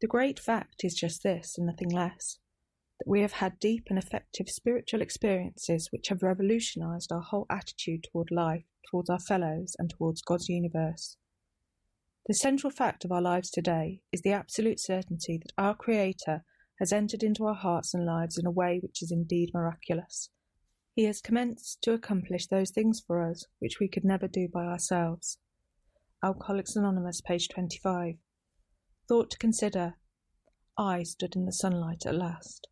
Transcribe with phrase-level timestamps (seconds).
[0.00, 2.38] The great fact is just this and nothing less
[2.98, 8.04] that we have had deep and effective spiritual experiences which have revolutionized our whole attitude
[8.04, 11.16] toward life, towards our fellows, and towards God's universe.
[12.26, 16.44] The central fact of our lives today is the absolute certainty that our Creator
[16.78, 20.30] has entered into our hearts and lives in a way which is indeed miraculous.
[20.94, 24.64] He has commenced to accomplish those things for us which we could never do by
[24.64, 25.38] ourselves.
[26.22, 28.16] Alcoholics Anonymous, page 25.
[29.10, 29.96] Thought to consider.
[30.78, 32.68] I stood in the sunlight at last.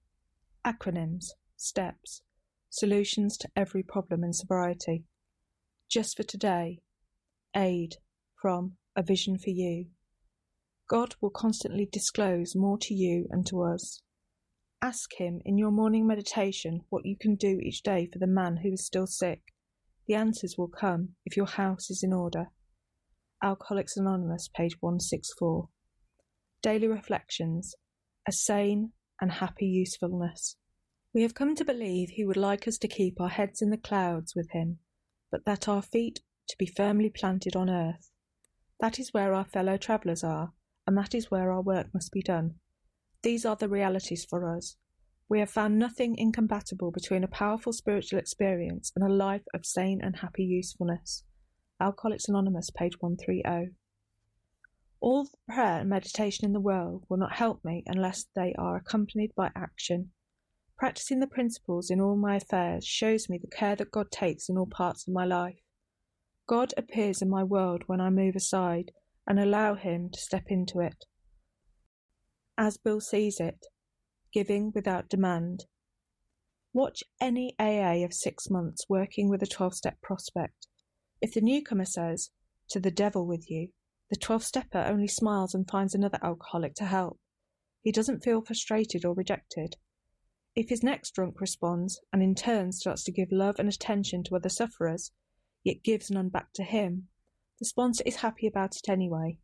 [0.65, 2.23] Acronyms, steps,
[2.71, 5.03] solutions to every problem in sobriety.
[5.91, 6.79] Just for today.
[7.57, 7.97] Aid
[8.41, 9.87] from A Vision for You.
[10.89, 14.01] God will constantly disclose more to you and to us.
[14.81, 18.59] Ask Him in your morning meditation what you can do each day for the man
[18.59, 19.43] who is still sick.
[20.07, 22.53] The answers will come if your house is in order.
[23.43, 25.69] Alcoholics Anonymous, page 164.
[26.61, 27.77] Daily Reflections
[28.27, 30.57] A Sane and Happy Usefulness.
[31.15, 33.77] We have come to believe He would like us to keep our heads in the
[33.77, 34.81] clouds with Him,
[35.31, 38.11] but that our feet to be firmly planted on earth.
[38.81, 40.53] That is where our fellow travellers are,
[40.85, 42.57] and that is where our work must be done.
[43.23, 44.75] These are the realities for us.
[45.29, 50.01] We have found nothing incompatible between a powerful spiritual experience and a life of sane
[50.03, 51.23] and happy usefulness.
[51.81, 53.75] Alcoholics Anonymous, page 130.
[55.01, 58.77] All the prayer and meditation in the world will not help me unless they are
[58.77, 60.11] accompanied by action.
[60.77, 64.57] Practicing the principles in all my affairs shows me the care that God takes in
[64.57, 65.61] all parts of my life.
[66.49, 68.91] God appears in my world when I move aside
[69.27, 71.05] and allow Him to step into it.
[72.57, 73.67] As Bill sees it,
[74.33, 75.67] giving without demand.
[76.73, 80.67] Watch any AA of six months working with a 12 step prospect.
[81.21, 82.31] If the newcomer says,
[82.71, 83.69] To the devil with you,
[84.11, 87.19] the 12 stepper only smiles and finds another alcoholic to help.
[87.83, 89.77] He doesn't feel frustrated or rejected.
[90.55, 94.37] If his next drunk responds and in turn starts to give love and attention to
[94.37, 95.13] other sufferers,
[95.63, 97.09] yet gives none back to him,
[97.59, 99.39] the sponsor is happy about it anyway.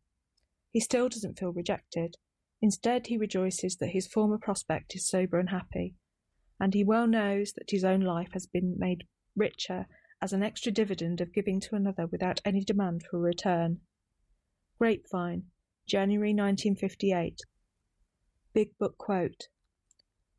[0.71, 2.17] He still doesn't feel rejected.
[2.61, 5.95] Instead, he rejoices that his former prospect is sober and happy,
[6.59, 9.05] and he well knows that his own life has been made
[9.35, 9.87] richer
[10.21, 13.81] as an extra dividend of giving to another without any demand for a return.
[14.77, 15.43] Grapevine,
[15.87, 17.39] January 1958.
[18.53, 19.47] Big Book Quote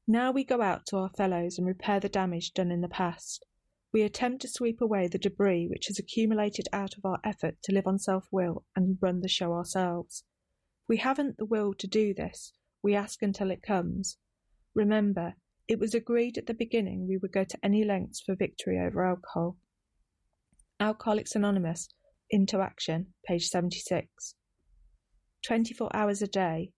[0.06, 3.46] Now we go out to our fellows and repair the damage done in the past.
[3.94, 7.72] We attempt to sweep away the debris which has accumulated out of our effort to
[7.72, 10.22] live on self will and run the show ourselves.
[10.86, 12.52] We haven't the will to do this.
[12.82, 14.18] We ask until it comes.
[14.74, 15.36] Remember,
[15.66, 19.02] it was agreed at the beginning we would go to any lengths for victory over
[19.02, 19.56] alcohol.
[20.78, 21.88] Alcoholics Anonymous,
[22.30, 24.34] into Action, page 76.
[25.46, 26.72] 24 hours a day.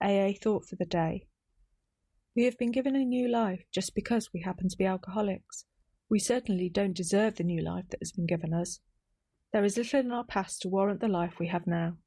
[0.00, 1.26] AA thought for the day.
[2.34, 5.64] We have been given a new life just because we happen to be alcoholics.
[6.08, 8.80] We certainly don't deserve the new life that has been given us.
[9.52, 11.98] There is little in our past to warrant the life we have now.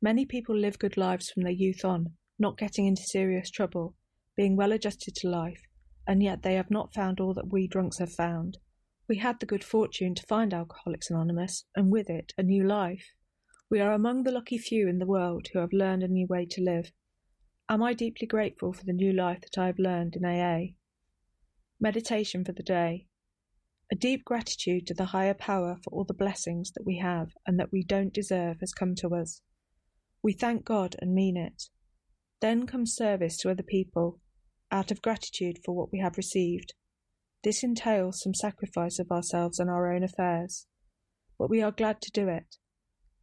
[0.00, 3.94] Many people live good lives from their youth on, not getting into serious trouble,
[4.36, 5.62] being well adjusted to life,
[6.06, 8.58] and yet they have not found all that we drunks have found.
[9.08, 13.14] We had the good fortune to find Alcoholics Anonymous, and with it, a new life.
[13.70, 16.44] We are among the lucky few in the world who have learned a new way
[16.50, 16.92] to live.
[17.70, 20.74] Am I deeply grateful for the new life that I have learned in AA?
[21.80, 23.06] Meditation for the day.
[23.90, 27.58] A deep gratitude to the higher power for all the blessings that we have and
[27.58, 29.40] that we don't deserve has come to us.
[30.22, 31.70] We thank God and mean it.
[32.40, 34.20] Then comes service to other people,
[34.70, 36.74] out of gratitude for what we have received.
[37.44, 40.66] This entails some sacrifice of ourselves and our own affairs,
[41.38, 42.56] but we are glad to do it.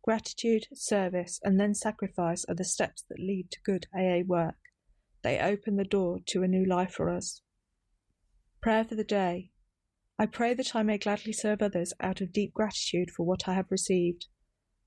[0.03, 4.56] Gratitude, service, and then sacrifice are the steps that lead to good AA work.
[5.21, 7.41] They open the door to a new life for us.
[8.62, 9.51] Prayer for the day.
[10.17, 13.53] I pray that I may gladly serve others out of deep gratitude for what I
[13.56, 14.27] have received.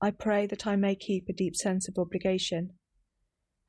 [0.01, 2.71] I pray that I may keep a deep sense of obligation.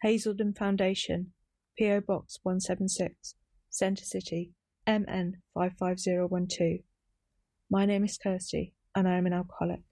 [0.02, 1.32] Hazelden Foundation,
[1.76, 2.00] P.O.
[2.00, 3.34] Box 176,
[3.68, 4.52] Center City,
[4.90, 6.80] MN 55012.
[7.70, 9.82] My name is Kirsty, and I am an alcoholic.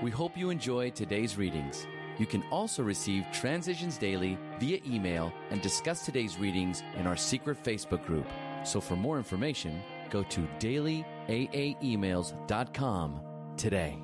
[0.00, 1.88] We hope you enjoy today's readings.
[2.18, 7.60] You can also receive Transitions Daily via email and discuss today's readings in our secret
[7.64, 8.28] Facebook group.
[8.62, 13.20] So for more information, go to dailyaaemails.com
[13.56, 14.03] today.